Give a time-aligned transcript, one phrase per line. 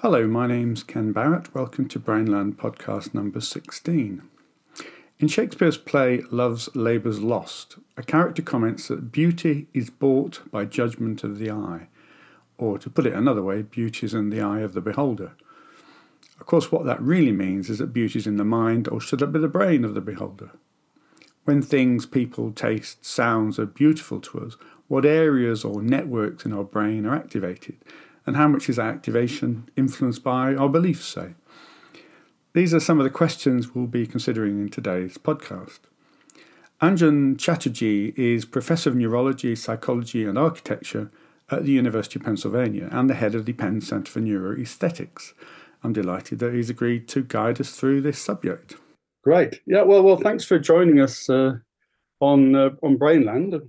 [0.00, 1.54] Hello, my name's Ken Barrett.
[1.54, 4.22] Welcome to Brainland podcast number 16.
[5.18, 11.24] In Shakespeare's play Love's Labour's Lost, a character comments that beauty is bought by judgment
[11.24, 11.88] of the eye,
[12.58, 15.32] or to put it another way, beauty is in the eye of the beholder.
[16.38, 19.22] Of course, what that really means is that beauty is in the mind, or should
[19.22, 20.50] it be the brain of the beholder?
[21.44, 26.64] When things, people, taste, sounds are beautiful to us, what areas or networks in our
[26.64, 27.76] brain are activated?
[28.28, 31.32] and how much is that activation influenced by our beliefs, say?
[32.52, 35.80] These are some of the questions we'll be considering in today's podcast.
[36.82, 41.10] Anjan Chatterjee is Professor of Neurology, Psychology and Architecture
[41.50, 45.32] at the University of Pennsylvania and the head of the Penn Center for Neuroaesthetics.
[45.82, 48.76] I'm delighted that he's agreed to guide us through this subject.
[49.22, 49.60] Great.
[49.66, 51.54] Yeah, well, well, thanks for joining us uh,
[52.20, 53.60] on uh, on Brainland.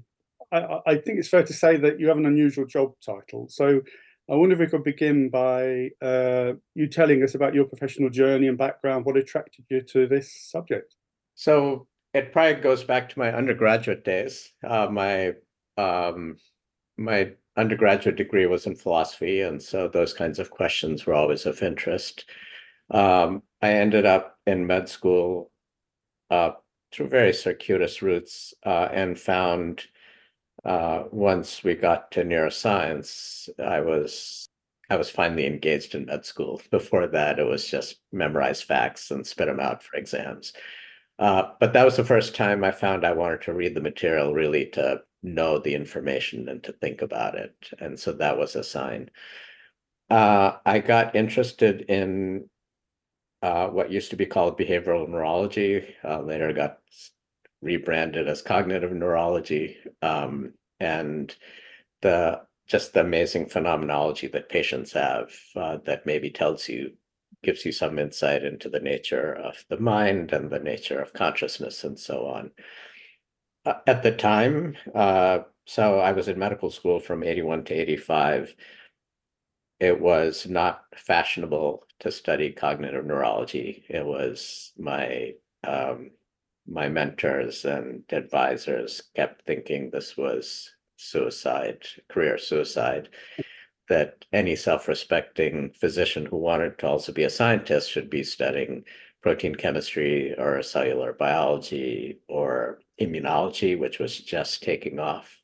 [0.52, 3.47] I, I, think it's fair to say that you have an unusual job title.
[3.50, 3.81] So
[4.30, 8.47] I wonder if we could begin by uh, you telling us about your professional journey
[8.47, 10.95] and background, what attracted you to this subject.
[11.35, 14.52] So it probably goes back to my undergraduate days.
[14.67, 15.33] Uh, my
[15.77, 16.38] um,
[16.97, 21.61] my undergraduate degree was in philosophy, and so those kinds of questions were always of
[21.61, 22.25] interest.
[22.91, 25.52] Um, I ended up in med school
[26.30, 26.52] uh,
[26.91, 29.86] through very circuitous routes uh, and found
[30.66, 34.47] uh, once we got to neuroscience, I was
[34.89, 36.61] I was finally engaged in med school.
[36.72, 40.53] Before that, it was just memorize facts and spit them out for exams.
[41.19, 44.34] Uh, but that was the first time I found I wanted to read the material
[44.34, 47.53] really to know the information and to think about it.
[47.80, 49.09] And so that was a sign.
[50.09, 52.50] Uh, I got interested in
[53.42, 56.79] uh, what used to be called behavioral neurology, uh, later got
[57.62, 61.35] rebranded as cognitive neurology um, and
[62.02, 66.91] the just the amazing phenomenology that patients have uh, that maybe tells you
[67.44, 71.84] gives you some insight into the nature of the mind and the nature of consciousness
[71.84, 72.52] and so on
[73.66, 78.56] uh, at the time uh, so i was in medical school from 81 to 85
[79.80, 83.86] it was not fashionable to study cognitive neurology.
[83.90, 85.34] It was my
[85.66, 86.12] um,
[86.68, 93.09] my mentors and advisors kept thinking this was suicide, career suicide,
[93.88, 98.84] that any self respecting physician who wanted to also be a scientist should be studying
[99.22, 105.37] protein chemistry or cellular biology or immunology, which was just taking off.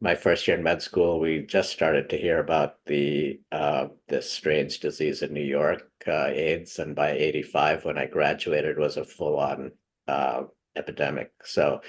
[0.00, 4.30] My first year in med school, we just started to hear about the uh, this
[4.30, 9.04] strange disease in New York, uh, AIDS, and by '85, when I graduated, was a
[9.04, 9.72] full on
[10.06, 10.42] uh,
[10.76, 11.32] epidemic.
[11.44, 11.80] So,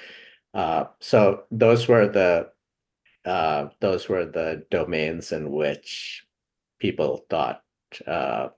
[0.56, 2.50] uh, so those were the
[3.26, 6.26] uh, those were the domains in which
[6.80, 7.62] people thought
[8.08, 8.50] uh,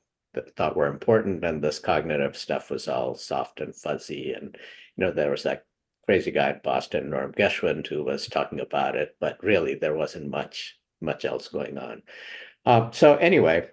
[0.56, 4.32] thought were important, and this cognitive stuff was all soft and fuzzy.
[4.32, 4.58] And
[4.96, 5.66] you know, there was that
[6.12, 10.30] crazy guy in Boston, Norm Geschwind, who was talking about it, but really there wasn't
[10.30, 12.04] much much else going on.
[12.66, 13.70] Um, so anyway,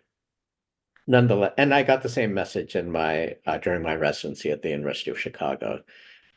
[1.09, 4.69] nonetheless, and I got the same message in my uh, during my residency at the
[4.69, 5.83] University of Chicago.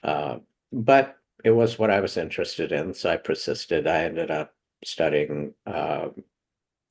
[0.04, 0.38] Uh,
[0.74, 3.86] but it was what I was interested in, so I persisted.
[3.86, 6.08] I ended up studying, uh,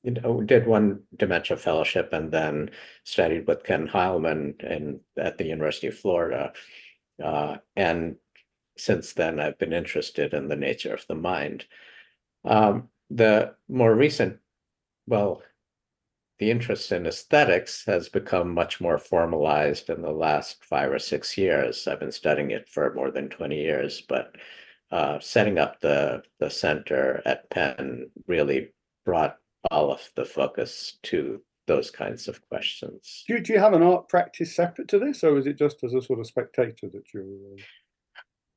[0.03, 2.71] you know, did one dementia fellowship and then
[3.03, 6.53] studied with Ken Heilman in at the University of Florida.
[7.21, 8.15] Uh, and
[8.81, 11.65] since then, I've been interested in the nature of the mind.
[12.43, 14.39] Um, the more recent,
[15.07, 15.43] well,
[16.39, 21.37] the interest in aesthetics has become much more formalized in the last five or six
[21.37, 21.87] years.
[21.87, 24.35] I've been studying it for more than 20 years, but
[24.91, 28.73] uh, setting up the, the center at Penn really
[29.05, 29.37] brought
[29.69, 33.23] all of the focus to those kinds of questions.
[33.27, 35.83] Do you, do you have an art practice separate to this, or is it just
[35.83, 37.25] as a sort of spectator that you're?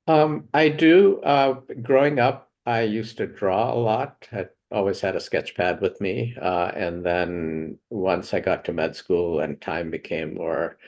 [0.06, 1.21] Um, I do.
[1.23, 4.29] Uh, growing up, I used to draw a lot.
[4.33, 6.35] I always had a sketch pad with me.
[6.41, 10.79] Uh, and then once I got to med school and time became more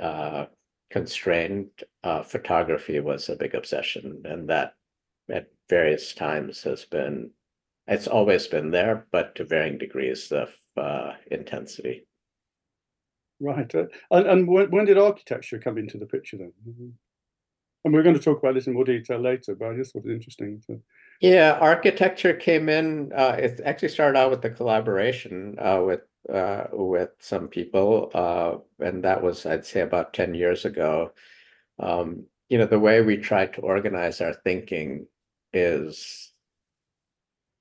[0.00, 0.46] uh,
[0.90, 1.70] constrained,
[2.02, 4.22] uh, photography was a big obsession.
[4.24, 4.74] And that
[5.30, 7.30] at various times has been,
[7.86, 12.06] it's always been there, but to varying degrees of uh, intensity.
[13.40, 13.72] Right.
[13.72, 16.52] Uh, and, and when, when, did architecture come into the picture then?
[17.88, 20.04] And we're going to talk about this in more detail later, but I just thought
[20.04, 20.78] it interesting to
[21.20, 23.10] yeah, architecture came in.
[23.16, 28.58] Uh, it actually started out with the collaboration uh, with uh, with some people, uh,
[28.84, 31.12] and that was, I'd say, about 10 years ago.
[31.78, 35.06] Um, you know, the way we try to organize our thinking
[35.54, 36.34] is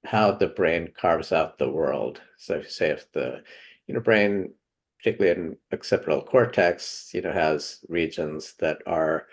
[0.03, 2.19] how the brain carves out the world.
[2.37, 3.43] So if you say if the,
[3.87, 4.51] you know, brain,
[4.99, 9.27] particularly in occipital cortex, you know, has regions that are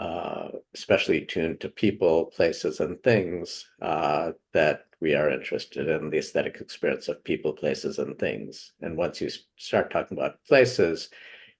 [0.00, 6.16] uh, especially tuned to people, places, and things uh, that we are interested in the
[6.16, 8.72] aesthetic experience of people, places, and things.
[8.80, 11.10] And once you start talking about places,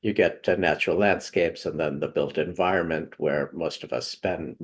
[0.00, 4.56] you get to natural landscapes and then the built environment where most of us spend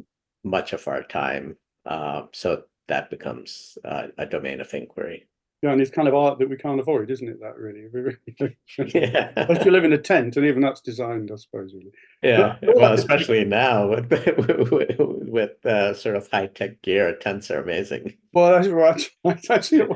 [0.43, 1.55] much of our time.
[1.85, 5.29] Uh, so that becomes uh, a domain of inquiry.
[5.63, 7.41] Yeah, and it's kind of art that we can't avoid, isn't it?
[7.41, 7.87] That really,
[8.95, 9.33] yeah.
[9.37, 11.73] Unless you live in a tent, and even that's designed, I suppose.
[11.73, 11.93] Really.
[12.23, 17.63] Yeah, well, especially now with with, with uh, sort of high tech gear, tents are
[17.63, 18.17] amazing.
[18.35, 19.03] Well, that's right.
[19.51, 19.89] Actually,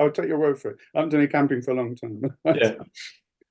[0.00, 0.78] I'll take your word for it.
[0.94, 2.22] I haven't done any camping for a long time.
[2.44, 2.74] yeah.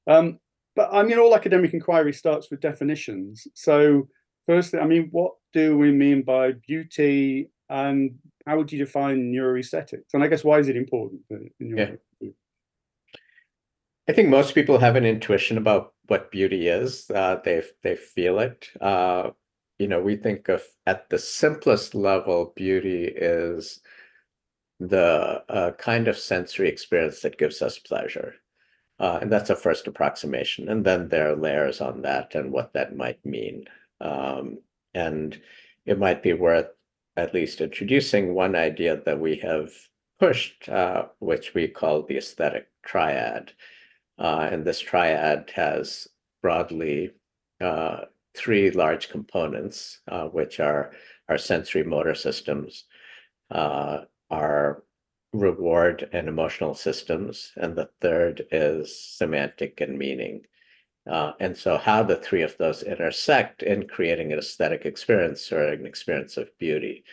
[0.06, 0.40] Um,
[0.76, 3.48] but I mean, all academic inquiry starts with definitions.
[3.54, 4.10] So,
[4.48, 10.14] firstly, I mean, what do we mean by beauty and how would you define neuroaesthetics?
[10.14, 11.86] And I guess why is it important in your yeah.
[12.22, 12.36] view?
[14.10, 17.10] I think most people have an intuition about what beauty is.
[17.10, 18.68] Uh, they they feel it.
[18.82, 19.32] Uh,
[19.80, 23.80] you know, we think of at the simplest level, beauty is
[24.80, 28.36] the uh, kind of sensory experience that gives us pleasure.
[29.00, 30.70] Uh, and that's a first approximation.
[30.70, 33.66] And then there are layers on that and what that might mean.
[34.02, 34.60] Um,
[34.94, 35.40] and
[35.86, 36.68] it might be worth
[37.16, 39.72] at least introducing one idea that we have
[40.20, 43.52] pushed, uh, which we call the aesthetic triad.
[44.18, 46.08] Uh, and this triad has
[46.42, 47.12] broadly
[47.62, 48.02] uh,
[48.36, 50.92] three large components, uh, which are
[51.30, 52.86] our sensory motor systems,
[53.52, 54.84] uh, our
[55.34, 60.42] reward and emotional systems, and the third is semantic and meaning.
[61.10, 65.68] Uh, and so how the three of those intersect in creating an aesthetic experience or
[65.68, 67.04] an experience of beauty.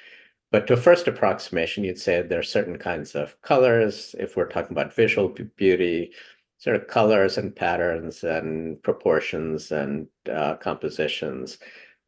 [0.52, 4.14] But to a first approximation, you'd say there are certain kinds of colors.
[4.18, 6.12] If we're talking about visual beauty,
[6.58, 11.58] sort of colors and patterns and proportions and uh, compositions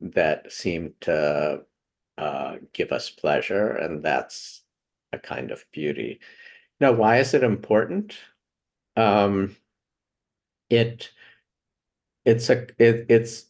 [0.00, 1.62] that seem to
[2.19, 4.62] uh, give us pleasure, and that's
[5.12, 6.20] a kind of beauty.
[6.81, 8.17] Now, why is it important?
[8.96, 9.56] Um,
[10.69, 11.11] it
[12.24, 13.46] it's a it, it's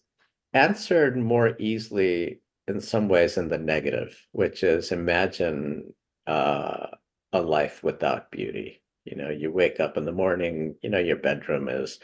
[0.52, 5.94] answered more easily in some ways in the negative, which is imagine
[6.26, 6.86] uh,
[7.32, 8.82] a life without beauty.
[9.04, 11.98] You know, you wake up in the morning, you know, your bedroom is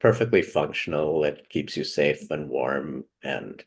[0.00, 1.24] perfectly functional.
[1.24, 3.64] It keeps you safe and warm, and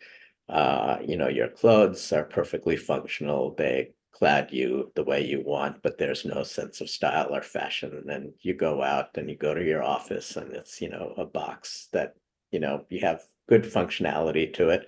[0.47, 3.55] uh, you know, your clothes are perfectly functional.
[3.55, 8.05] They clad you the way you want, but there's no sense of style or fashion.
[8.09, 11.25] And you go out and you go to your office, and it's you know a
[11.25, 12.13] box that
[12.51, 14.88] you know you have good functionality to it.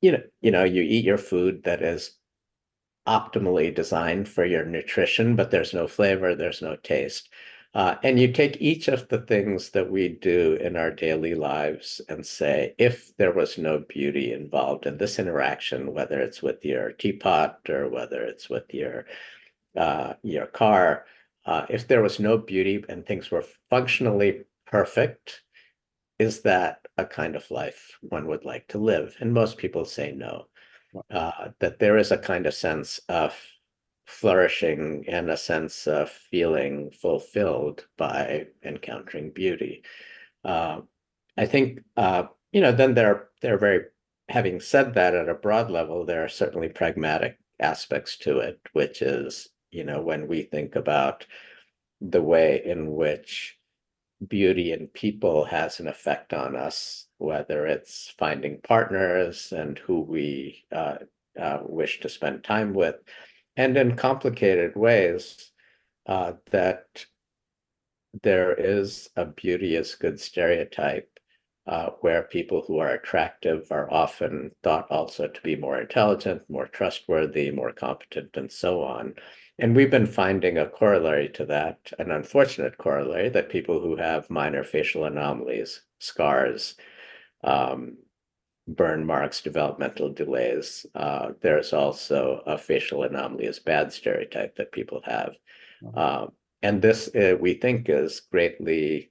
[0.00, 2.12] You know you know you eat your food that is
[3.06, 7.30] optimally designed for your nutrition but there's no flavor there's no taste.
[7.74, 12.00] Uh, and you take each of the things that we do in our daily lives
[12.08, 16.92] and say if there was no beauty involved in this interaction whether it's with your
[16.92, 19.06] teapot or whether it's with your
[19.76, 21.04] uh, your car
[21.46, 25.42] uh, if there was no beauty and things were functionally perfect
[26.18, 29.16] is that a kind of life one would like to live?
[29.20, 30.46] And most people say no.
[31.10, 33.34] Uh, that there is a kind of sense of
[34.06, 39.82] flourishing and a sense of feeling fulfilled by encountering beauty.
[40.44, 40.80] Uh,
[41.36, 42.72] I think uh, you know.
[42.72, 43.84] Then there, there are very.
[44.30, 49.02] Having said that, at a broad level, there are certainly pragmatic aspects to it, which
[49.02, 51.26] is you know when we think about
[52.00, 53.57] the way in which
[54.26, 60.64] beauty in people has an effect on us, whether it's finding partners and who we
[60.72, 60.96] uh,
[61.40, 62.96] uh, wish to spend time with,
[63.56, 65.52] and in complicated ways
[66.06, 67.06] uh, that
[68.22, 71.08] there is a beauty is good stereotype
[71.66, 76.66] uh, where people who are attractive are often thought also to be more intelligent, more
[76.66, 79.14] trustworthy, more competent, and so on.
[79.58, 84.30] And we've been finding a corollary to that, an unfortunate corollary, that people who have
[84.30, 86.76] minor facial anomalies, scars,
[87.42, 87.96] um,
[88.68, 95.00] burn marks, developmental delays, uh, there's also a facial anomaly as bad stereotype that people
[95.04, 95.34] have.
[95.94, 96.26] Uh,
[96.62, 99.10] and this, uh, we think, is greatly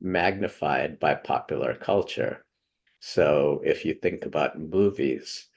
[0.00, 2.44] magnified by popular culture.
[3.00, 5.48] So if you think about movies,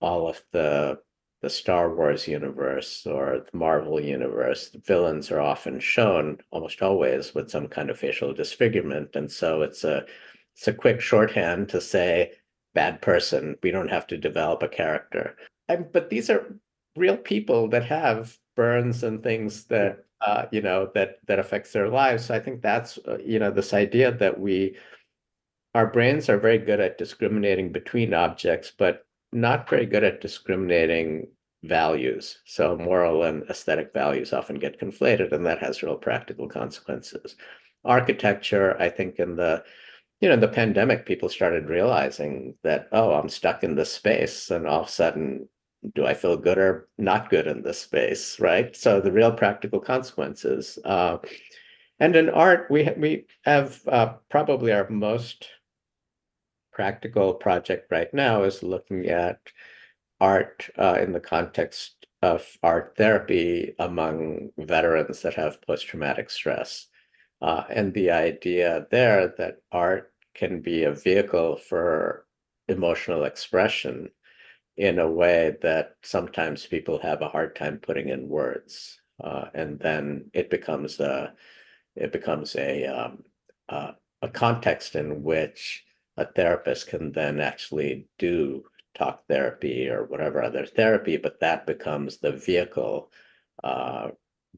[0.00, 0.98] all of the
[1.42, 7.34] the Star Wars universe or the Marvel universe, the villains are often shown almost always
[7.34, 9.14] with some kind of facial disfigurement.
[9.14, 10.04] And so it's a
[10.54, 12.32] it's a quick shorthand to say
[12.74, 13.56] bad person.
[13.62, 15.36] We don't have to develop a character.
[15.68, 16.56] And, but these are
[16.96, 21.88] real people that have burns and things that uh, you know that that affects their
[21.88, 22.24] lives.
[22.24, 24.76] So I think that's uh, you know this idea that we
[25.74, 31.28] our brains are very good at discriminating between objects, but not very good at discriminating
[31.64, 32.38] values.
[32.44, 37.36] So moral and aesthetic values often get conflated, and that has real practical consequences.
[37.84, 39.64] Architecture, I think, in the
[40.20, 44.66] you know, the pandemic, people started realizing that, oh, I'm stuck in this space, and
[44.66, 45.48] all of a sudden,
[45.94, 48.74] do I feel good or not good in this space, right?
[48.74, 50.78] So the real practical consequences.
[50.84, 51.18] Uh,
[52.00, 55.48] and in art, we we have uh, probably our most
[56.76, 59.40] practical project right now is looking at
[60.20, 66.88] art uh, in the context of art therapy among veterans that have post-traumatic stress.
[67.40, 72.26] Uh, and the idea there that art can be a vehicle for
[72.68, 74.10] emotional expression
[74.76, 79.00] in a way that sometimes people have a hard time putting in words.
[79.24, 81.32] Uh, and then it becomes a
[81.94, 83.24] it becomes a um,
[83.70, 85.85] uh, a context in which
[86.16, 92.18] a therapist can then actually do talk therapy or whatever other therapy, but that becomes
[92.18, 93.10] the vehicle
[93.62, 94.08] uh,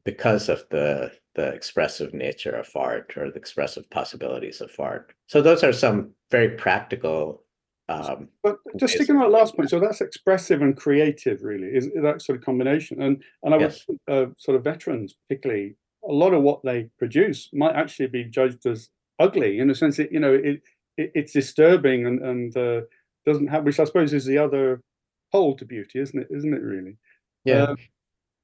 [0.05, 5.13] because of the the expressive nature of art or the expressive possibilities of art.
[5.27, 7.43] So those are some very practical.
[7.87, 11.89] Um, but just sticking on that last point, so that's expressive and creative, really, is
[12.01, 13.01] that sort of combination.
[13.01, 13.85] And and I yes.
[13.87, 15.75] would uh, sort of veterans, particularly,
[16.07, 18.89] a lot of what they produce might actually be judged as
[19.19, 20.61] ugly in the sense that you know it
[20.99, 22.81] it, it's disturbing and and uh,
[23.25, 24.81] doesn't have, which I suppose is the other
[25.31, 26.27] pole to beauty, isn't it?
[26.29, 26.97] Isn't it really?
[27.45, 27.63] Yeah.
[27.63, 27.77] Um,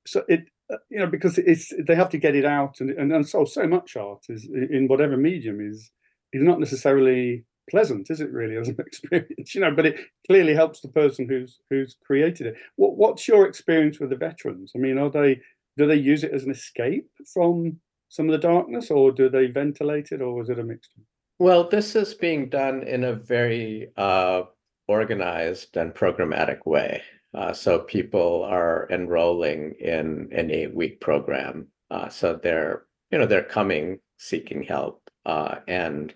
[0.07, 3.11] so it uh, you know because it's they have to get it out and and,
[3.11, 5.91] and so so much art is in whatever medium is
[6.33, 10.53] is not necessarily pleasant is it really as an experience you know but it clearly
[10.53, 14.79] helps the person who's who's created it what what's your experience with the veterans i
[14.79, 15.39] mean are they
[15.77, 19.47] do they use it as an escape from some of the darkness or do they
[19.47, 21.01] ventilate it or is it a mixture
[21.39, 24.43] well, this is being done in a very uh,
[24.87, 27.01] organized and programmatic way.
[27.33, 31.67] Uh, so people are enrolling in an eight-week program.
[31.91, 35.09] Uh, so they're, you know, they're coming seeking help.
[35.25, 36.13] Uh, and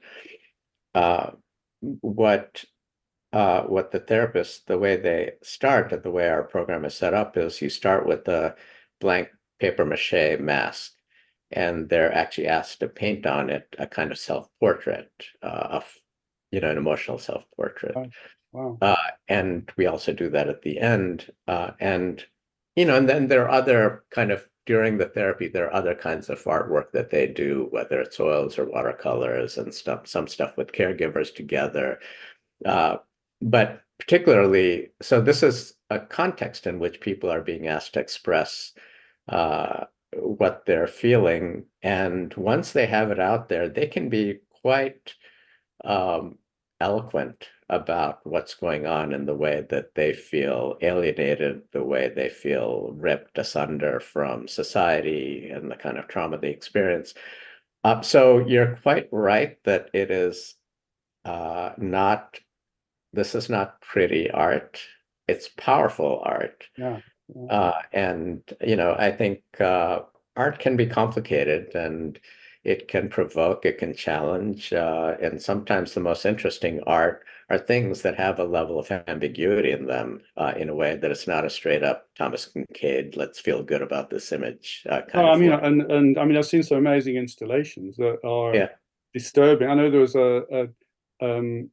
[0.96, 1.32] uh,
[1.82, 2.64] what
[3.32, 7.38] uh, what the therapists, the way they start, the way our program is set up,
[7.38, 8.56] is you start with a
[9.00, 9.28] blank
[9.60, 10.94] paper mache mask
[11.52, 15.94] and they're actually asked to paint on it a kind of self-portrait uh, of
[16.52, 17.96] you know an emotional self-portrait.
[18.52, 18.78] Wow.
[18.82, 18.96] Uh,
[19.28, 22.24] and we also do that at the end uh, and
[22.76, 25.96] you know and then there are other kind of during the therapy there are other
[25.96, 30.58] kinds of artwork that they do whether it's oils or watercolors and stuff some stuff
[30.58, 32.00] with caregivers together.
[32.66, 32.98] Uh,
[33.42, 38.74] but particularly so this is a context in which people are being asked to express
[39.28, 41.66] uh, what they're feeling.
[41.82, 45.14] And once they have it out there, they can be quite
[45.84, 46.38] um,
[46.80, 52.30] eloquent about what's going on in the way that they feel alienated, the way they
[52.30, 57.14] feel ripped asunder from society and the kind of trauma they experience.
[57.84, 60.56] Uh, so you're quite right that it is
[61.26, 62.40] uh, not,
[63.14, 64.82] this is not pretty art.
[65.28, 66.66] It's powerful art.
[66.76, 67.00] Yeah.
[67.50, 70.02] Uh, and you know, I think uh,
[70.36, 72.20] art can be complicated, and
[72.64, 78.04] it can provoke, it can challenge, uh, and sometimes the most interesting art are things
[78.04, 81.46] that have a level of ambiguity in them, uh, in a way that it's not
[81.46, 83.18] a straight up Thomas Kinkade.
[83.18, 84.86] Let's feel good about this image.
[84.88, 88.56] Uh, oh, I mean, and and I mean, I've seen some amazing installations that are
[88.56, 88.70] yeah.
[89.14, 89.70] disturbing.
[89.70, 90.68] I know there was a, a
[91.26, 91.70] um,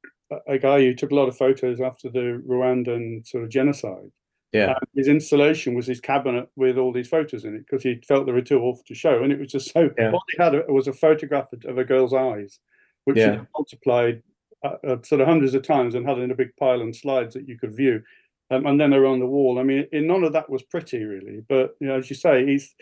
[0.49, 4.11] a guy who took a lot of photos after the Rwandan sort of genocide,
[4.57, 4.75] yeah.
[4.81, 8.27] And his installation was his cabinet with all these photos in it because he felt
[8.27, 9.23] they were too awful to show.
[9.23, 10.13] And it was just so, yeah.
[10.13, 12.59] all he had was a photograph of a girl's eyes,
[13.05, 13.33] which yeah.
[13.33, 14.23] he multiplied
[14.65, 17.35] uh, uh, sort of hundreds of times and had in a big pile and slides
[17.35, 18.03] that you could view.
[18.51, 19.59] Um, and then they were on the wall.
[19.59, 21.43] I mean, in, none of that was pretty, really.
[21.49, 22.75] But, you know, as you say, he's,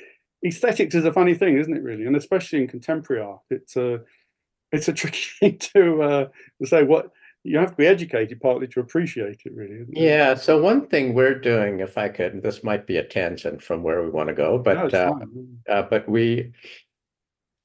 [0.45, 2.05] aesthetics is a funny thing, isn't it, really?
[2.05, 4.01] And especially in contemporary art, it's a,
[4.73, 6.29] it's a tricky thing to, uh,
[6.61, 7.11] to say what
[7.45, 11.39] you have to be educated partly to appreciate it really yeah so one thing we're
[11.39, 14.59] doing if i could this might be a tangent from where we want to go
[14.59, 14.99] but no,
[15.69, 16.53] uh, uh, but we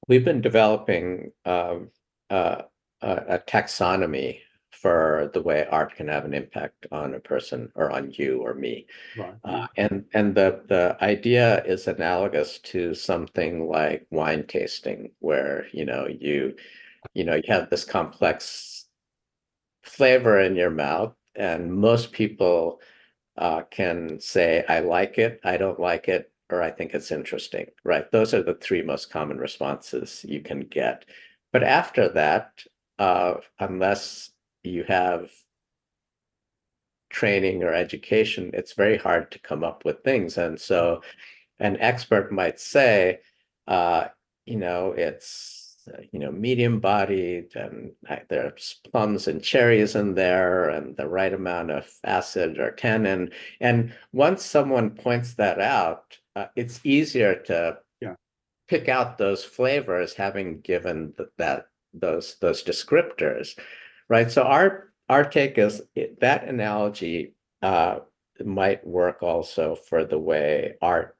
[0.06, 1.88] we've been developing um,
[2.30, 2.62] uh,
[3.02, 4.40] a, a taxonomy
[4.80, 8.54] for the way art can have an impact on a person or on you or
[8.54, 8.86] me.
[9.16, 9.34] Right.
[9.44, 15.84] Uh, and and the the idea is analogous to something like wine tasting, where you
[15.84, 16.54] know you
[17.12, 18.69] you know you have this complex
[19.82, 22.80] flavor in your mouth, and most people
[23.36, 27.66] uh, can say, "I like it," "I don't like it," or "I think it's interesting."
[27.84, 28.10] Right?
[28.12, 31.04] Those are the three most common responses you can get.
[31.52, 32.64] But after that,
[32.98, 34.30] uh, unless
[34.62, 35.30] you have
[37.10, 40.38] training or education, it's very hard to come up with things.
[40.38, 41.02] And so
[41.58, 43.20] an expert might say,
[43.66, 44.08] uh,
[44.46, 45.59] you know, it's
[46.12, 47.92] you know medium bodied and
[48.28, 53.30] there's plums and cherries in there and the right amount of acid or tannin.
[53.60, 58.14] And once someone points that out, uh, it's easier to yeah.
[58.68, 63.58] pick out those flavors, having given that those those descriptors,
[64.08, 64.30] right?
[64.30, 65.82] So our our take is
[66.20, 68.00] that analogy uh,
[68.44, 71.16] might work also for the way art.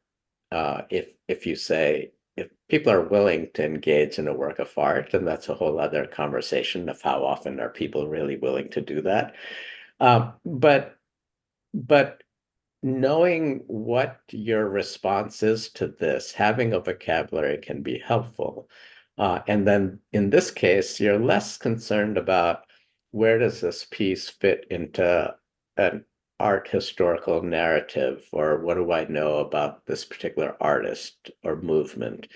[0.53, 4.73] Uh, if if you say if people are willing to engage in a work of
[4.77, 8.81] art, then that's a whole other conversation of how often are people really willing to
[8.81, 9.35] do that.
[10.01, 10.97] Um, but
[11.75, 12.23] but
[12.83, 18.69] knowing what your response is to this, having a vocabulary can be helpful.
[19.19, 22.65] Uh, and then in this case, you're less concerned about
[23.11, 25.35] where does this piece fit into
[25.77, 26.05] an
[26.41, 32.27] art historical narrative or what do I know about this particular artist or movement,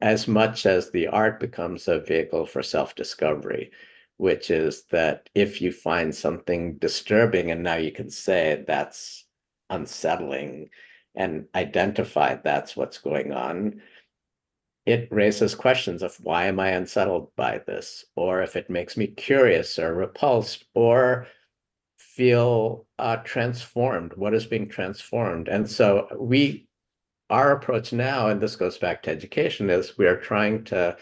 [0.00, 3.70] as much as the art becomes a vehicle for self discovery,
[4.16, 9.26] which is that if you find something disturbing and now you can say that's
[9.68, 10.70] unsettling
[11.14, 13.80] and identify that's what's going on
[14.86, 18.04] it raises questions of why am I unsettled by this?
[18.16, 21.26] Or if it makes me curious or repulsed or
[22.20, 25.48] feel uh, transformed, what is being transformed?
[25.48, 26.68] And so we,
[27.30, 30.98] our approach now, and this goes back to education, is we are trying to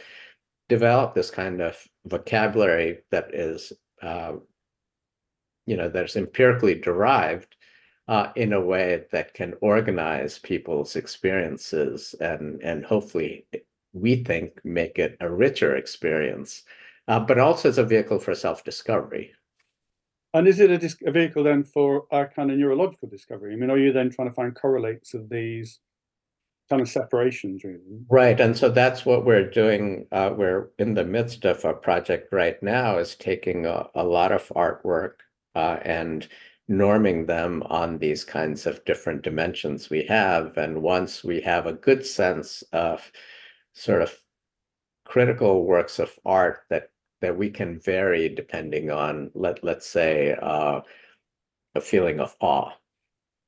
[0.68, 4.34] develop this kind of vocabulary that is, uh,
[5.66, 7.56] you know, that's empirically derived
[8.06, 13.44] uh, in a way that can organize people's experiences and and hopefully
[13.92, 16.62] we think make it a richer experience,
[17.08, 19.32] uh, but also as a vehicle for self-discovery.
[20.38, 23.52] And is it a, a, vehicle then for our kind of neurological discovery?
[23.52, 25.80] I mean, are you then trying to find correlates of these
[26.70, 27.80] kind of separations, really?
[28.08, 30.06] Right, and so that's what we're doing.
[30.12, 34.30] Uh, we're in the midst of a project right now, is taking a, a lot
[34.30, 35.14] of artwork
[35.56, 36.28] uh, and
[36.70, 40.56] norming them on these kinds of different dimensions we have.
[40.56, 43.10] And once we have a good sense of
[43.72, 44.16] sort of
[45.04, 50.80] critical works of art that that we can vary depending on let let's say uh,
[51.74, 52.70] a feeling of awe,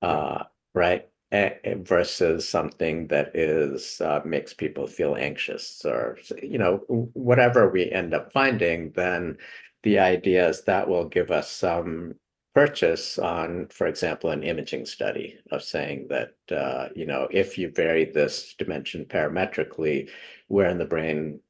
[0.02, 1.08] uh, right?
[1.32, 6.78] A- versus something that is uh, makes people feel anxious or you know
[7.14, 9.36] whatever we end up finding, then
[9.82, 12.14] the idea is that will give us some
[12.54, 17.70] purchase on, for example, an imaging study of saying that, uh, you know, if you
[17.70, 20.10] vary this dimension parametrically,
[20.48, 21.40] where in the brain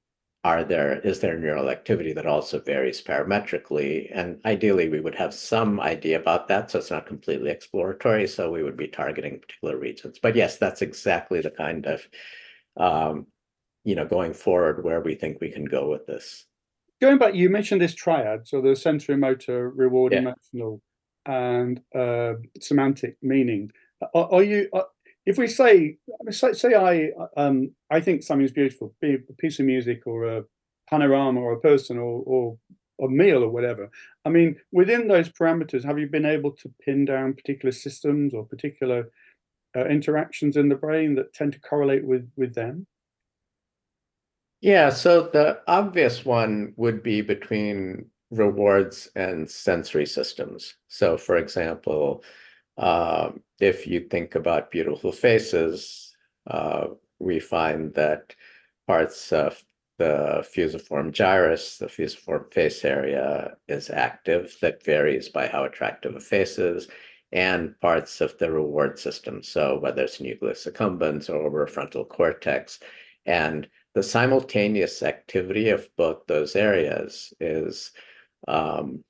[0.43, 4.11] are there, is there neural activity that also varies parametrically?
[4.15, 6.71] And ideally, we would have some idea about that.
[6.71, 8.27] So it's not completely exploratory.
[8.27, 10.19] So we would be targeting particular regions.
[10.19, 12.09] But yes, that's exactly the kind of,
[12.77, 13.27] um,
[13.85, 16.47] you know, going forward where we think we can go with this
[17.01, 20.21] going back, you mentioned this triad, so the sensory motor, reward, yeah.
[20.21, 20.81] emotional,
[21.27, 23.71] and uh, semantic meaning.
[24.15, 24.69] Are, are you?
[24.73, 24.87] Are,
[25.31, 25.97] if we say,
[26.31, 30.45] say, I, um, I think something's beautiful, be a piece of music or a
[30.89, 32.59] panorama or a person or, or
[33.01, 33.91] a meal or whatever.
[34.25, 38.45] I mean, within those parameters, have you been able to pin down particular systems or
[38.45, 39.13] particular
[39.77, 42.89] uh, interactions in the brain that tend to correlate with with them?
[44.61, 50.75] Yeah, so the obvious one would be between rewards and sensory systems.
[50.89, 52.25] So, for example,
[52.81, 56.17] uh, if you think about beautiful faces,
[56.47, 56.87] uh,
[57.19, 58.35] we find that
[58.87, 59.63] parts of
[59.99, 64.57] the fusiform gyrus, the fusiform face area, is active.
[64.63, 66.89] That varies by how attractive a face is,
[67.33, 69.43] and parts of the reward system.
[69.43, 72.81] So, whether it's nucleus accumbens or frontal cortex.
[73.27, 77.91] And the simultaneous activity of both those areas is
[78.49, 79.05] um,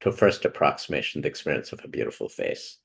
[0.00, 2.78] to first approximation the experience of a beautiful face.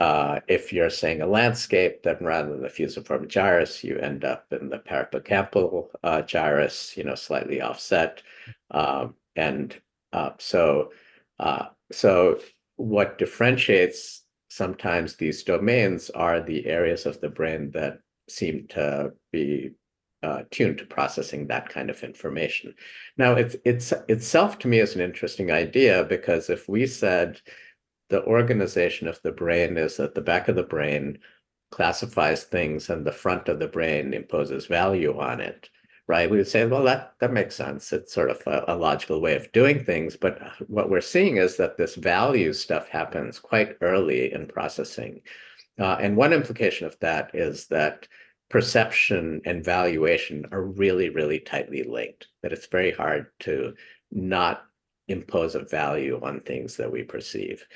[0.00, 4.46] Uh, if you're saying a landscape, then rather than the fusiform gyrus, you end up
[4.52, 8.22] in the parahippocampal uh, gyrus, you know, slightly offset.
[8.70, 9.76] Um, and
[10.12, 10.90] uh, so
[11.38, 12.38] Uh, so
[12.76, 19.70] what differentiates sometimes these domains are the areas of the brain that seem to be
[20.22, 22.74] uh, tuned to processing that kind of information.
[23.16, 27.40] Now, it's it's itself to me is an interesting idea because if we said
[28.08, 31.18] the organization of the brain is that the back of the brain
[31.70, 35.68] classifies things and the front of the brain imposes value on it,
[36.06, 36.30] right?
[36.30, 37.92] We would say, well, that that makes sense.
[37.92, 40.16] It's sort of a, a logical way of doing things.
[40.16, 45.20] But what we're seeing is that this value stuff happens quite early in processing.
[45.78, 48.08] Uh, and one implication of that is that
[48.48, 53.74] perception and valuation are really, really tightly linked, that it's very hard to
[54.10, 54.64] not
[55.08, 57.66] impose a value on things that we perceive.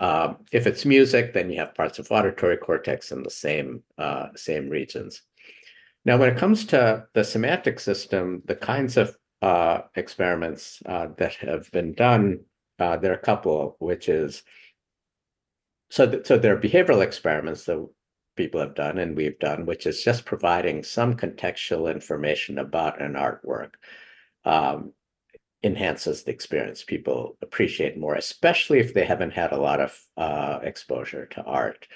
[0.00, 4.28] Um, if it's music, then you have parts of auditory cortex in the same uh,
[4.34, 5.22] same regions.
[6.06, 11.34] Now, when it comes to the semantic system, the kinds of uh, experiments uh, that
[11.36, 12.40] have been done,
[12.78, 14.42] uh, there are a couple, which is
[15.90, 16.10] so.
[16.10, 17.86] Th so there are behavioral experiments that
[18.36, 23.12] people have done and we've done, which is just providing some contextual information about an
[23.12, 23.72] artwork.
[24.44, 24.94] Um,
[25.62, 26.82] enhances the experience.
[26.82, 31.86] People appreciate more, especially if they haven't had a lot of uh, exposure to art.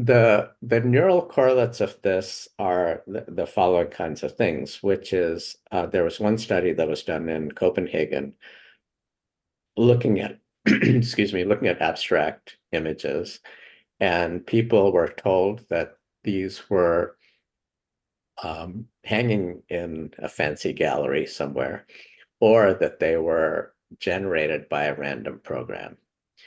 [0.00, 5.56] The, the neural correlates of this are the, the following kinds of things, which is
[5.72, 8.34] uh, there was one study that was done in Copenhagen
[9.76, 13.40] looking at, excuse me, looking at abstract images.
[13.98, 17.16] And people were told that these were
[18.42, 21.86] um, hanging in a fancy gallery somewhere,
[22.40, 25.96] or that they were generated by a random program.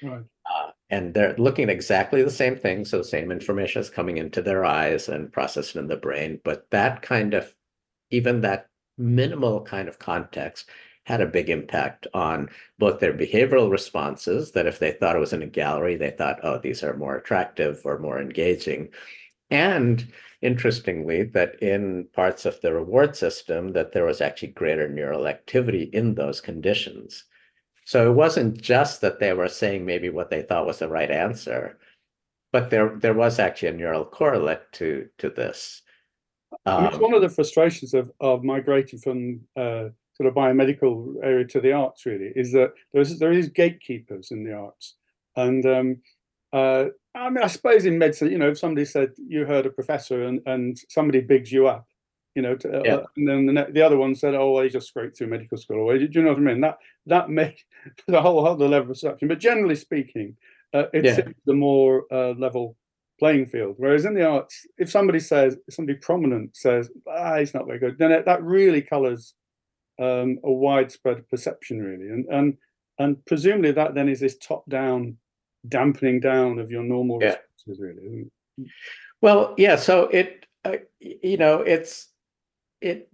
[0.01, 0.23] Right.
[0.49, 2.85] Uh, and they're looking at exactly the same thing.
[2.85, 6.39] So the same information is coming into their eyes and processed in the brain.
[6.43, 7.53] But that kind of,
[8.09, 10.69] even that minimal kind of context
[11.05, 15.33] had a big impact on both their behavioral responses, that if they thought it was
[15.33, 18.89] in a gallery, they thought, oh, these are more attractive or more engaging.
[19.49, 20.05] And
[20.41, 25.89] interestingly, that in parts of the reward system, that there was actually greater neural activity
[25.93, 27.25] in those conditions.
[27.85, 31.11] So it wasn't just that they were saying maybe what they thought was the right
[31.11, 31.77] answer,
[32.51, 35.81] but there there was actually a neural correlate to to this.
[36.65, 41.45] Um, it's one of the frustrations of of migrating from uh, sort of biomedical area
[41.47, 42.05] to the arts.
[42.05, 44.95] Really, is that there's there is gatekeepers in the arts,
[45.35, 45.97] and um,
[46.53, 49.69] uh, I mean, I suppose in medicine, you know, if somebody said you heard a
[49.69, 51.85] professor and, and somebody bigs you up,
[52.35, 52.95] you know, to, uh, yeah.
[52.95, 55.57] uh, and then the, the other one said, "Oh, well, he just scraped through medical
[55.57, 56.61] school." Or, do you know what I mean?
[56.61, 57.63] That that makes
[58.07, 59.27] the whole other level of perception.
[59.27, 60.37] But generally speaking,
[60.73, 61.27] uh, it's yeah.
[61.45, 62.77] the more uh, level
[63.19, 63.75] playing field.
[63.77, 67.97] Whereas in the arts, if somebody says somebody prominent says, "Ah, he's not very good,"
[67.97, 69.33] then it, that really colours
[69.99, 72.57] um, a widespread perception, really, and and
[72.97, 75.17] and presumably that then is this top-down
[75.67, 77.37] dampening down of your normal yeah.
[77.65, 78.25] responses, really.
[79.21, 79.75] Well, yeah.
[79.75, 82.09] So it, uh, you know, it's
[82.81, 83.09] it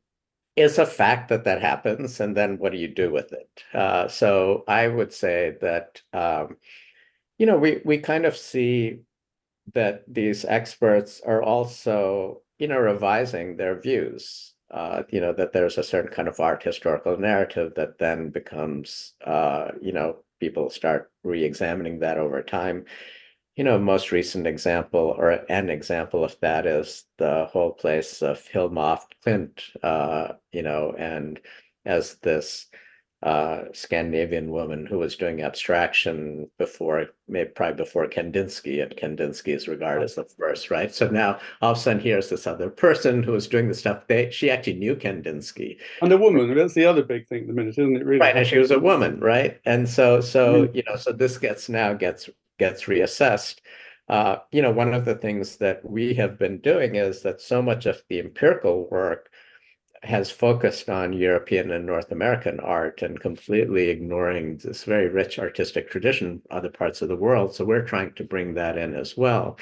[0.56, 3.64] is a fact that that happens, and then what do you do with it?
[3.74, 6.58] Uh, so I would say that, um,
[7.38, 9.02] you know, we we kind of see
[9.74, 14.54] that these experts are also, you know, revising their views.
[14.70, 19.14] Uh, you know that there's a certain kind of art historical narrative that then becomes,
[19.26, 22.86] uh, you know, people start re-examining that over time.
[23.56, 28.46] You know, most recent example or an example of that is the whole place of
[28.48, 31.40] Hilma Klint, uh, you know, and
[31.86, 32.68] as this
[33.24, 39.68] uh, Scandinavian woman who was doing abstraction before, maybe probably before Kandinsky, and Kandinsky is
[39.68, 40.94] regarded as the first, right?
[40.94, 44.06] So now all of a sudden here's this other person who was doing the stuff.
[44.08, 45.78] They she actually knew Kandinsky.
[46.02, 48.06] And a woman, that's the other big thing at the minute, isn't it?
[48.06, 48.38] Really, right?
[48.38, 49.60] And she was a woman, right?
[49.66, 53.62] And so so you know, so this gets now gets gets reassessed.
[54.10, 57.62] Uh, you know, one of the things that we have been doing is that so
[57.62, 59.30] much of the empirical work
[60.04, 65.90] has focused on European and North American art and completely ignoring this very rich artistic
[65.90, 67.54] tradition other parts of the world.
[67.54, 69.58] So we're trying to bring that in as well.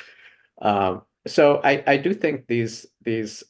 [0.61, 3.43] Um, so I, I do think these these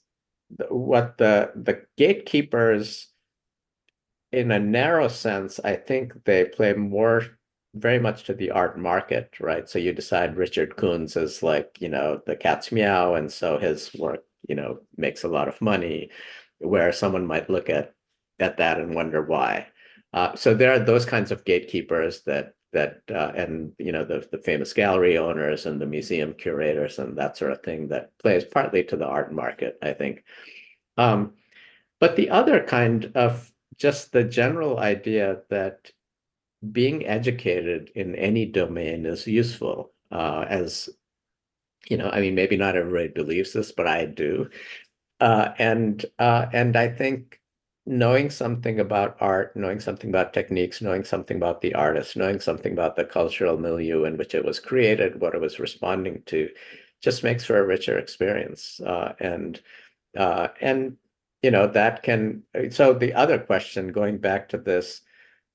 [0.70, 3.08] what the the gatekeepers
[4.32, 7.24] in a narrow sense, I think they play more
[7.74, 9.68] very much to the art market, right?
[9.68, 13.94] So you decide Richard Koons is like, you know, the cat's meow, and so his
[13.96, 16.10] work, you know, makes a lot of money
[16.60, 17.94] where someone might look at
[18.40, 19.68] at that and wonder why.
[20.14, 24.28] Uh, so there are those kinds of gatekeepers that that uh, and you know the
[24.32, 28.44] the famous gallery owners and the museum curators and that sort of thing that plays
[28.44, 30.24] partly to the art market, I think.
[30.98, 31.34] Um,
[32.00, 35.92] but the other kind of just the general idea that
[36.72, 39.92] being educated in any domain is useful.
[40.12, 40.90] Uh, as
[41.90, 44.50] you know, I mean, maybe not everybody believes this, but I do.
[45.20, 47.40] Uh, and uh, and I think
[47.86, 52.74] knowing something about art, knowing something about techniques, knowing something about the artist, knowing something
[52.74, 56.50] about the cultural milieu in which it was created, what it was responding to,
[57.02, 58.82] just makes for a richer experience.
[58.82, 59.62] Uh, and
[60.18, 60.98] uh, and
[61.42, 62.44] you know that can.
[62.72, 65.02] So the other question, going back to this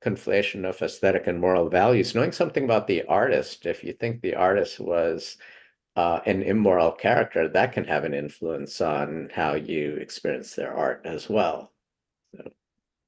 [0.03, 4.35] conflation of aesthetic and moral values, knowing something about the artist, if you think the
[4.35, 5.37] artist was
[5.96, 11.03] uh, an immoral character, that can have an influence on how you experience their art
[11.05, 11.72] as well.
[12.37, 12.50] So.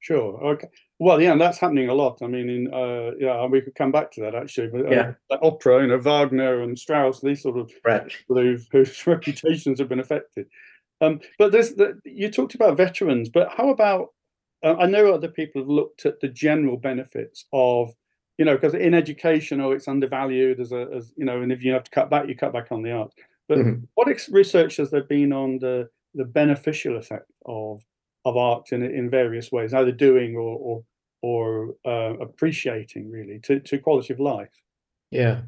[0.03, 0.37] Sure.
[0.43, 0.67] Okay.
[0.99, 2.19] Well, yeah, and that's happening a lot.
[2.21, 4.67] I mean, in uh, yeah, we could come back to that actually.
[4.67, 8.11] But uh, yeah, like opera, you know, Wagner and Strauss, these sort of right.
[8.27, 10.47] who've, whose reputations have been affected.
[10.99, 14.09] Um, but there's the, you talked about veterans, but how about?
[14.63, 17.93] Uh, I know other people have looked at the general benefits of,
[18.37, 21.63] you know, because in education, oh, it's undervalued as a, as you know, and if
[21.63, 23.13] you have to cut back, you cut back on the art.
[23.47, 23.83] But mm-hmm.
[23.95, 27.83] what ex- research has there been on the the beneficial effect of
[28.25, 30.83] of art in in various ways, either doing or or,
[31.21, 34.61] or uh, appreciating really to, to quality of life.
[35.11, 35.41] Yeah,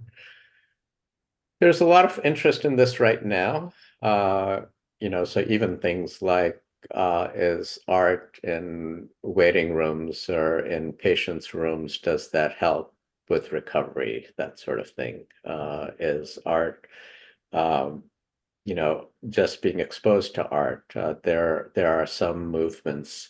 [1.59, 3.73] there's a lot of interest in this right now.
[4.01, 4.61] Uh,
[4.99, 6.61] you know, so even things like
[6.93, 12.93] uh, is art in waiting rooms or in patients' rooms, does that help
[13.29, 14.27] with recovery?
[14.37, 15.25] That sort of thing.
[15.45, 16.87] Uh, is art
[17.53, 18.03] um,
[18.65, 20.85] you know, just being exposed to art.
[20.95, 23.29] Uh, there, there are some movements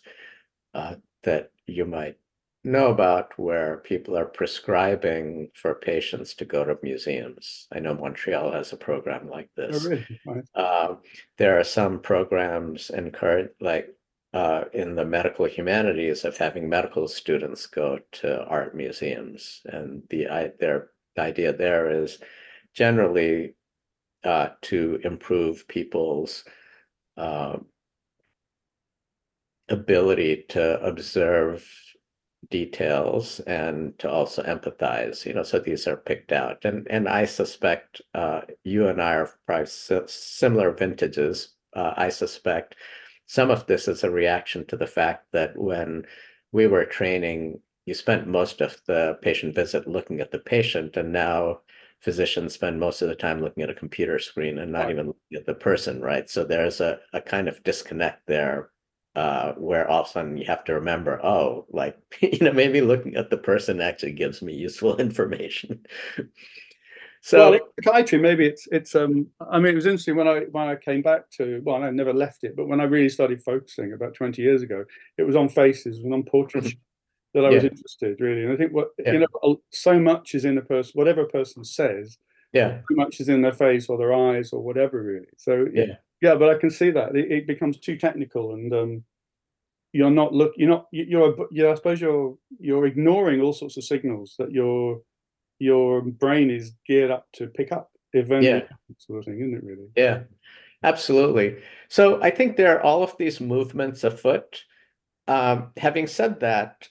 [0.73, 2.17] uh, that you might
[2.65, 7.67] know about where people are prescribing for patients to go to museums.
[7.73, 9.85] I know Montreal has a program like oh, this.
[9.85, 10.19] Oh, really?
[10.25, 10.43] right.
[10.55, 10.95] uh,
[11.37, 13.95] there are some programs encourage, like
[14.33, 20.27] uh, in the medical humanities, of having medical students go to art museums, and the
[20.27, 22.19] I, their the idea there is
[22.73, 23.55] generally
[24.23, 26.43] uh, to improve people's
[27.15, 27.57] uh,
[29.69, 31.65] ability to observe
[32.49, 37.25] details and to also empathize you know so these are picked out and and i
[37.25, 39.67] suspect uh, you and i are probably
[40.07, 42.75] similar vintages uh, i suspect
[43.27, 46.05] some of this is a reaction to the fact that when
[46.51, 51.11] we were training you spent most of the patient visit looking at the patient and
[51.11, 51.59] now
[51.99, 54.91] physicians spend most of the time looking at a computer screen and not right.
[54.91, 56.29] even looking at the person, right?
[56.29, 58.69] So there's a, a kind of disconnect there
[59.15, 62.81] uh, where all of a sudden you have to remember, oh, like, you know, maybe
[62.81, 65.85] looking at the person actually gives me useful information.
[67.21, 70.67] so well, psychiatry, maybe it's it's um I mean it was interesting when I when
[70.67, 73.93] I came back to well I never left it, but when I really started focusing
[73.93, 74.85] about 20 years ago,
[75.17, 76.69] it was on faces and on portraiture.
[76.69, 76.79] Mm-hmm
[77.35, 77.55] that I yeah.
[77.55, 78.43] was interested really.
[78.43, 79.11] And I think what yeah.
[79.11, 82.17] you know, so much is in a person, whatever a person says.
[82.53, 85.27] Yeah, so much is in their face or their eyes or whatever really.
[85.37, 89.03] So yeah, yeah, but I can see that it, it becomes too technical and um,
[89.95, 93.83] you're not look, you're not, you're, yeah, I suppose you're you're ignoring all sorts of
[93.83, 95.01] signals that your
[95.59, 97.91] your brain is geared up to pick up.
[98.11, 98.63] If yeah,
[98.97, 99.87] sort of thing, isn't it really?
[99.95, 100.23] Yeah,
[100.83, 101.57] absolutely.
[101.89, 104.63] So I think there are all of these movements afoot.
[105.27, 106.89] Um, having said that,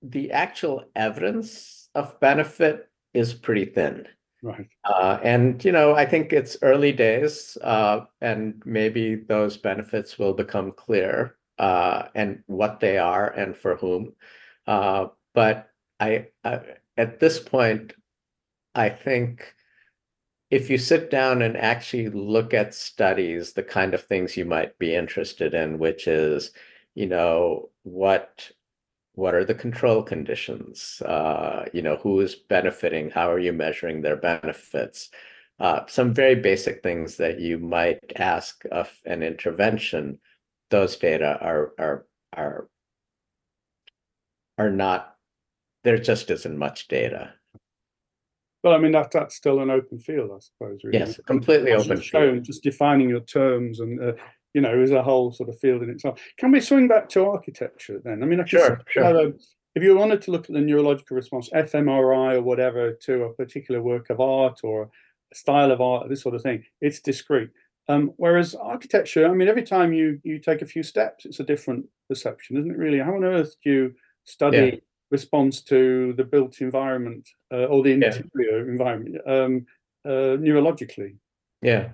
[0.00, 4.06] the actual evidence of benefit is pretty thin.
[4.42, 4.66] Right.
[4.84, 10.34] Uh, and, you know, I think it's early days, uh, and maybe those benefits will
[10.34, 14.14] become clear uh, and what they are and for whom.
[14.66, 16.60] Uh, but I, I,
[16.96, 17.94] at this point,
[18.74, 19.54] I think
[20.50, 24.78] if you sit down and actually look at studies, the kind of things you might
[24.78, 26.50] be interested in, which is,
[26.94, 28.50] you know, what
[29.14, 34.00] what are the control conditions uh, you know who is benefiting how are you measuring
[34.00, 35.10] their benefits
[35.60, 40.18] uh, some very basic things that you might ask of an intervention
[40.70, 42.68] those data are are are
[44.58, 45.16] are not
[45.84, 47.34] there just isn't much data
[48.62, 50.84] well, I mean that that's still an open field, I suppose.
[50.84, 50.98] Really.
[50.98, 52.00] Yes, completely open.
[52.00, 52.44] Shown field.
[52.44, 54.12] just defining your terms and uh,
[54.54, 56.20] you know, is a whole sort of field in itself.
[56.38, 58.22] Can we swing back to architecture then?
[58.22, 59.32] I mean, I sure, sure.
[59.74, 63.82] if you wanted to look at the neurological response, fMRI or whatever, to a particular
[63.82, 64.90] work of art or
[65.32, 67.50] a style of art, this sort of thing, it's discrete.
[67.88, 71.44] Um, whereas architecture, I mean, every time you you take a few steps, it's a
[71.44, 72.78] different perception, isn't it?
[72.78, 74.80] Really, how on earth do you study yeah.
[75.10, 78.70] response to the built environment uh, or the interior yeah.
[78.70, 79.66] environment um,
[80.04, 81.16] uh, neurologically?
[81.60, 81.88] Yeah,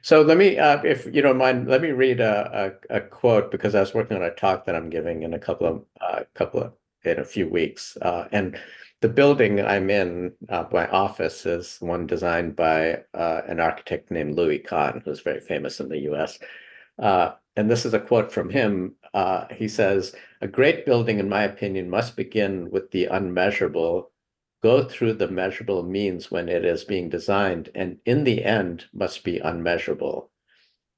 [0.00, 3.50] so let me, uh, if you don't mind, let me read a, a, a, quote
[3.50, 6.20] because I was working on a talk that I'm giving in a couple of uh,
[6.34, 6.72] couple of
[7.04, 7.96] in a few weeks.
[8.00, 8.58] Uh, and
[9.00, 14.36] the building I'm in, uh, my office, is one designed by uh, an architect named
[14.36, 16.38] Louis Kahn, who's very famous in the US.
[16.98, 18.94] Uh, and this is a quote from him.
[19.50, 24.11] He says, A great building, in my opinion, must begin with the unmeasurable,
[24.62, 29.24] go through the measurable means when it is being designed, and in the end must
[29.24, 30.30] be unmeasurable.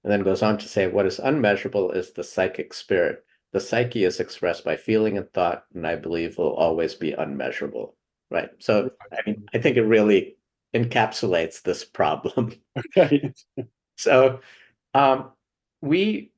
[0.03, 3.25] And then goes on to say, What is unmeasurable is the psychic spirit
[3.55, 7.97] the psyche is expressed by feeling and thought, and I believe will always be unmeasurable.
[8.29, 8.51] Right.
[8.59, 10.37] So I mean, I think it really
[10.75, 12.53] encapsulates this problem.
[12.97, 13.33] Okay.
[13.97, 14.41] so
[14.95, 15.31] um,
[15.81, 16.33] we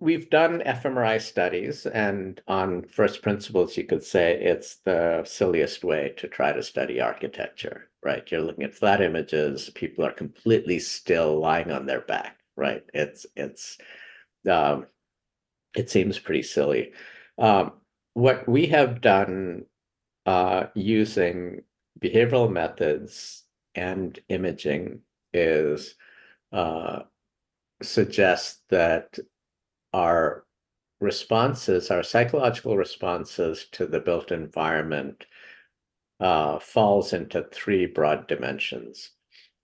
[0.00, 6.14] we've done fMRI studies, and on first principles, you could say it's the silliest way
[6.16, 7.88] to try to study architecture.
[8.02, 8.30] Right.
[8.30, 9.70] You're looking at flat images.
[9.74, 12.38] People are completely still lying on their back.
[12.56, 12.84] Right.
[12.94, 13.78] It's it's
[14.48, 14.86] um,
[15.76, 16.92] it seems pretty silly.
[17.38, 17.72] Um,
[18.14, 19.64] what we have done
[20.26, 21.62] uh, using
[22.00, 25.00] behavioral methods and imaging
[25.32, 25.94] is
[26.52, 27.00] uh,
[27.82, 29.18] suggest that
[29.92, 30.44] our
[31.00, 35.24] responses, our psychological responses to the built environment
[36.20, 39.12] uh, falls into three broad dimensions.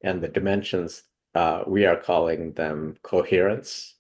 [0.03, 1.03] And the dimensions,
[1.35, 3.97] uh, we are calling them coherence,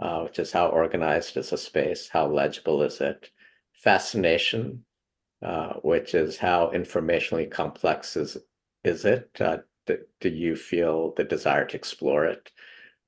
[0.00, 3.30] uh, which is how organized is a space, how legible is it?
[3.74, 4.84] Fascination,
[5.42, 8.38] uh, which is how informationally complex is
[8.82, 9.30] is it?
[9.38, 12.50] Uh, do, do, you feel the desire to explore it?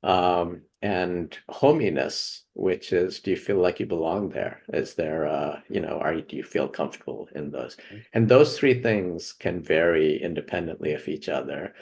[0.02, 4.62] Um, and hominess, which is do you feel like you belong there?
[4.72, 7.76] Is there, uh, you know, are you, do you feel comfortable in those?
[8.12, 11.74] And those three things can vary independently of each other.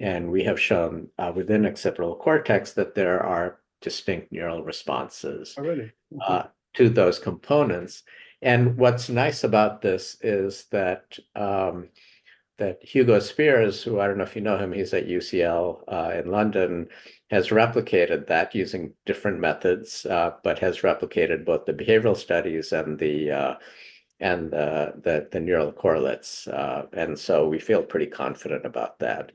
[0.00, 5.62] And we have shown uh, within occipital cortex that there are distinct neural responses oh,
[5.62, 5.92] really?
[6.26, 6.44] uh,
[6.74, 8.02] to those components.
[8.42, 11.88] And what's nice about this is that um,
[12.58, 16.12] that Hugo Spears, who I don't know if you know him, he's at UCL uh,
[16.14, 16.88] in London,
[17.30, 22.98] has replicated that using different methods, uh, but has replicated both the behavioral studies and
[22.98, 23.54] the uh,
[24.20, 26.48] and the, the, the neural correlates.
[26.48, 29.30] Uh, and so we feel pretty confident about that.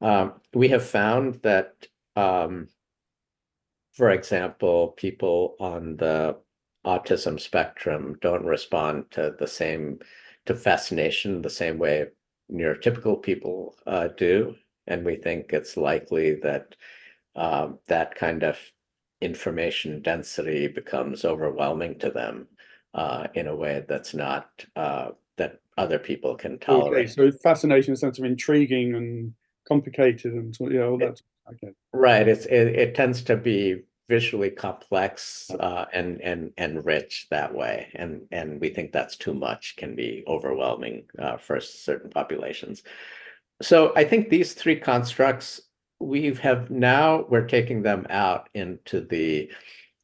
[0.00, 2.68] Um, we have found that um,
[3.94, 6.36] for example, people on the
[6.84, 9.98] autism spectrum don't respond to the same
[10.46, 12.06] to fascination the same way
[12.52, 14.54] neurotypical people uh, do,
[14.86, 16.74] and we think it's likely that
[17.36, 18.58] um, that kind of
[19.20, 22.46] information density becomes overwhelming to them
[22.94, 27.08] uh, in a way that's not uh, that other people can tolerate.
[27.08, 29.34] Okay, so fascination, sense of intriguing and
[29.66, 31.20] complicated, and you know all that.
[31.52, 31.72] Okay.
[31.92, 32.26] Right.
[32.26, 37.88] It's it, it tends to be visually complex uh, and and and rich that way,
[37.94, 42.82] and and we think that's too much, can be overwhelming uh, for certain populations.
[43.62, 45.60] So I think these three constructs
[46.00, 49.50] we have now we're taking them out into the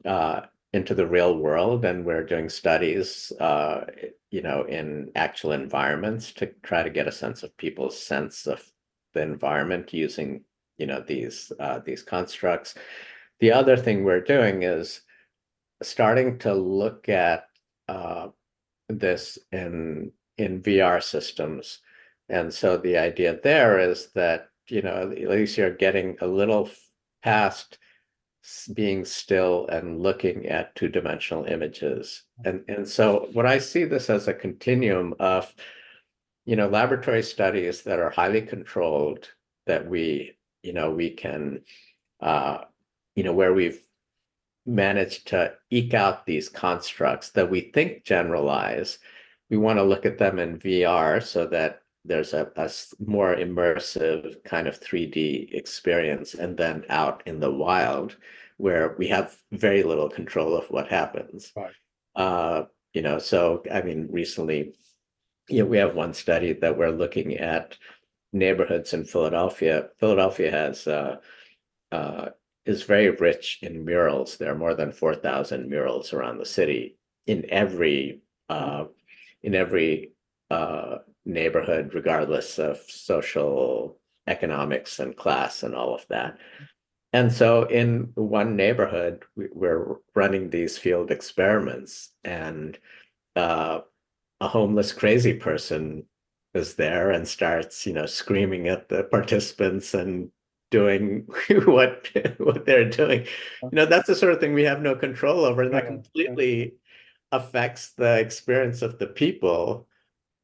[0.04, 3.86] uh, into the real world, and we're doing studies, uh,
[4.30, 8.64] you know, in actual environments to try to get a sense of people's sense of
[9.12, 10.44] the environment using
[10.78, 12.74] you know these uh, these constructs.
[13.40, 15.00] The other thing we're doing is
[15.82, 17.44] starting to look at
[17.88, 18.28] uh,
[18.88, 21.80] this in in VR systems,
[22.28, 26.70] and so the idea there is that you know at least you're getting a little
[27.22, 27.78] past
[28.72, 32.24] being still and looking at two-dimensional images.
[32.44, 35.54] And and so what i see this as a continuum of
[36.46, 39.28] you know laboratory studies that are highly controlled
[39.66, 41.60] that we you know we can
[42.20, 42.64] uh,
[43.14, 43.80] you know where we've
[44.66, 48.98] managed to eke out these constructs that we think generalize
[49.48, 52.70] we want to look at them in vr so that there's a, a
[53.04, 58.16] more immersive kind of 3d experience and then out in the wild
[58.58, 61.72] where we have very little control of what happens right.
[62.16, 64.74] uh, you know so i mean recently
[65.50, 67.76] you know, we have one study that we're looking at
[68.32, 69.88] neighborhoods in Philadelphia.
[69.98, 71.16] Philadelphia has uh,
[71.90, 72.28] uh,
[72.66, 74.36] is very rich in murals.
[74.36, 76.96] There are more than four thousand murals around the city
[77.26, 78.84] in every uh,
[79.42, 80.12] in every
[80.50, 86.38] uh, neighborhood, regardless of social economics and class and all of that.
[87.12, 92.78] And so, in one neighborhood, we, are running these field experiments, and
[93.34, 93.80] uh,
[94.40, 96.04] a homeless crazy person
[96.54, 100.30] is there and starts, you know, screaming at the participants and
[100.70, 101.26] doing
[101.64, 102.08] what
[102.38, 103.26] what they're doing.
[103.62, 106.74] You know, that's the sort of thing we have no control over, and that completely
[107.32, 109.86] affects the experience of the people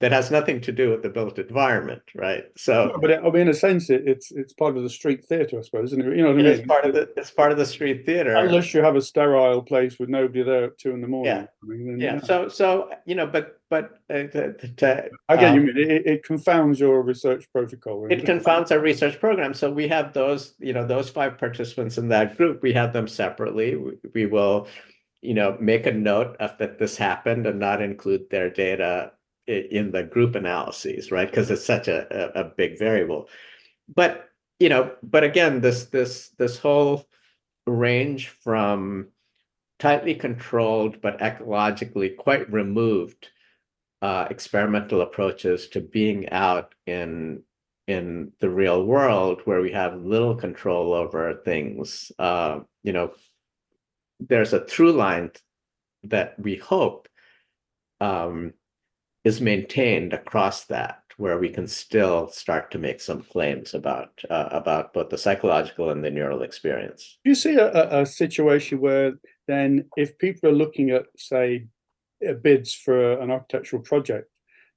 [0.01, 2.45] that has nothing to do with the built environment, right?
[2.57, 4.91] So, no, but it, I mean, in a sense, it, it's it's part of the
[4.91, 6.17] street theatre, I suppose, isn't it?
[6.17, 6.47] You know what I mean?
[6.47, 8.35] It's part of the it's part of the street theatre.
[8.35, 11.33] Unless you have a sterile place with nobody there at two in the morning.
[11.33, 11.47] Yeah.
[11.63, 12.15] I mean, yeah.
[12.17, 12.21] yeah.
[12.21, 16.07] So so you know, but but uh, to, to, I get um, you mean it,
[16.07, 18.07] it, confounds your research protocol.
[18.11, 19.55] It confounds our research program.
[19.55, 22.63] So we have those you know those five participants in that group.
[22.63, 23.77] We have them separately.
[23.77, 24.69] we, we will
[25.23, 29.13] you know make a note of that this happened and not include their data
[29.47, 31.29] in the group analyses, right?
[31.29, 33.29] Because it's such a, a, a big variable.
[33.93, 34.29] But
[34.59, 37.07] you know, but again, this this this whole
[37.67, 39.09] range from
[39.79, 43.29] tightly controlled but ecologically quite removed
[44.03, 47.43] uh, experimental approaches to being out in
[47.87, 52.11] in the real world where we have little control over things.
[52.19, 53.13] Uh, you know,
[54.19, 55.31] there's a through line
[56.05, 57.09] that we hope
[58.01, 58.53] um,
[59.27, 64.49] is maintained across that where we can still start to make some claims about uh,
[64.53, 67.19] about both the psychological and the neural experience.
[67.25, 69.15] Do you see a, a situation where
[69.49, 71.67] then if people are looking at say
[72.41, 74.31] bids for an architectural project,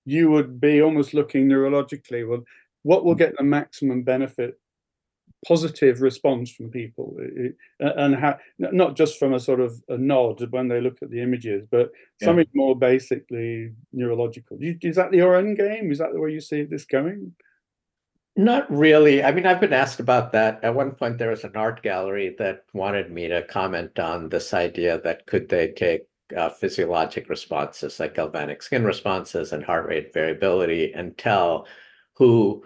[0.06, 2.44] you would be almost looking neurologically, well,
[2.82, 4.60] what will get the maximum benefit
[5.48, 7.18] positive response from people.
[7.80, 11.22] And how not just from a sort of a nod when they look at the
[11.22, 12.26] images but yeah.
[12.26, 14.58] something more basically neurological.
[14.60, 15.92] Is that your end game?
[15.92, 17.34] Is that the way you see this going?
[18.36, 19.24] Not really.
[19.24, 20.64] I mean i've been asked about that.
[20.64, 24.54] At one point there was an art gallery that wanted me to comment on this
[24.54, 26.04] idea that could they take
[26.36, 31.66] uh, physiologic responses like galvanic skin responses and heart rate variability and tell
[32.14, 32.64] who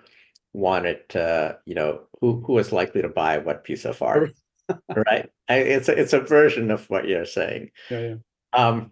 [0.53, 4.31] wanted to, you know, who who is likely to buy what piece of art,
[4.95, 5.29] right?
[5.49, 7.71] I, it's a, it's a version of what you're saying.
[7.91, 8.15] Yeah, yeah.
[8.53, 8.91] Um,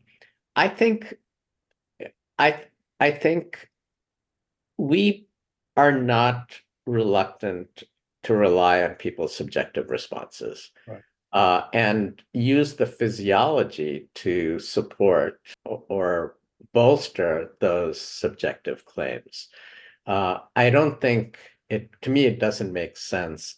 [0.53, 1.13] I think,
[2.37, 2.65] I
[2.99, 3.69] I think
[4.77, 5.27] we
[5.77, 7.83] are not reluctant
[8.23, 10.69] to rely on people's subjective responses.
[10.85, 11.01] Right.
[11.31, 16.35] Uh, and use the physiology to support or
[16.73, 19.47] bolster those subjective claims.
[20.05, 21.37] Uh, I don't think
[21.71, 23.55] it to me it doesn't make sense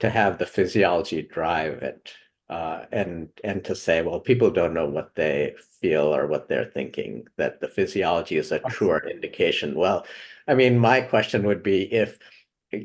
[0.00, 2.12] to have the physiology drive it
[2.50, 6.70] uh, and and to say well people don't know what they feel or what they're
[6.74, 9.74] thinking that the physiology is a truer indication.
[9.74, 10.06] Well
[10.48, 12.18] i mean my question would be if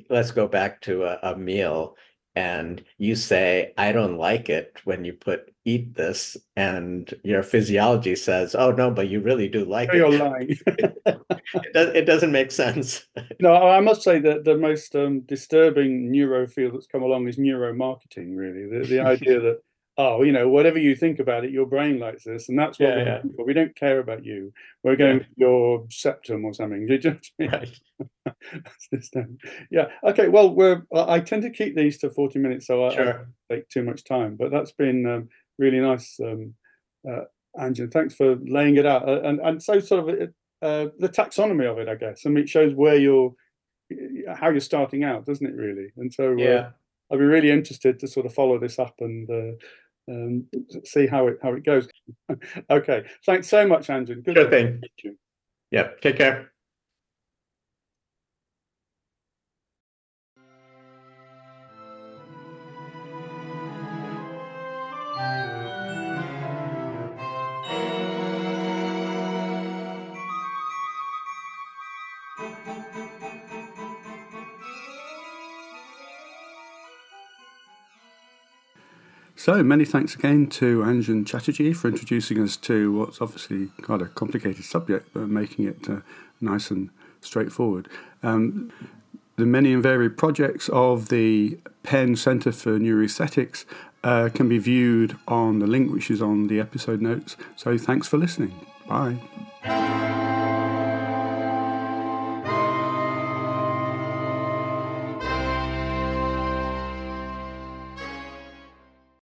[0.09, 1.95] let's go back to a, a meal
[2.37, 8.15] and you say i don't like it when you put eat this and your physiology
[8.15, 9.95] says oh no but you really do like it.
[9.95, 10.57] You're it lying.
[10.67, 13.07] it, does, doesn't make sense
[13.39, 17.37] no i must say that the most um, disturbing neuro field that's come along is
[17.37, 19.59] neuromarketing really the, the idea that
[19.97, 22.89] oh, you know, whatever you think about it, your brain likes this, and that's what
[22.89, 23.45] yeah, we, yeah.
[23.45, 24.53] we don't care about you.
[24.83, 25.25] We're going yeah.
[25.37, 26.85] your septum or something.
[26.85, 27.19] Did you?
[27.39, 27.79] Right.
[29.71, 29.87] yeah.
[30.03, 30.27] Okay.
[30.27, 30.83] Well, we're.
[30.93, 33.01] I tend to keep these to forty minutes, so I, sure.
[33.01, 34.35] I don't take too much time.
[34.35, 36.53] But that's been um, really nice, um,
[37.09, 37.23] uh,
[37.57, 37.91] Anjan.
[37.91, 40.29] Thanks for laying it out, uh, and and so sort of
[40.61, 42.21] uh, the taxonomy of it, I guess.
[42.25, 43.33] I mean, it shows where you're,
[44.35, 45.55] how you're starting out, doesn't it?
[45.55, 46.69] Really, and so uh, yeah.
[47.11, 49.55] I'd be really interested to sort of follow this up and uh,
[50.07, 50.45] um,
[50.85, 51.87] see how it how it goes.
[52.69, 54.21] okay, thanks so much, Andrew.
[54.21, 54.81] Good sure thing.
[55.71, 56.51] Yeah, take care.
[79.47, 84.07] So many thanks again to Anjan Chatterjee for introducing us to what's obviously quite a
[84.07, 86.01] complicated subject, but making it uh,
[86.41, 86.89] nice and
[87.21, 87.87] straightforward.
[88.21, 88.73] Um,
[89.37, 93.63] the many and varied projects of the Penn Centre for Neuroaesthetics
[94.03, 97.37] uh, can be viewed on the link which is on the episode notes.
[97.55, 98.53] So thanks for listening.
[98.85, 100.16] Bye.